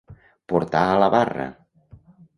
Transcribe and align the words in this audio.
Portar 0.53 0.81
a 0.93 0.97
la 1.03 1.11
barra. 1.17 1.47